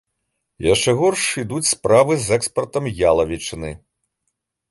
[0.73, 3.69] Яшчэ горш ідуць справы з экспартам ялавічыны.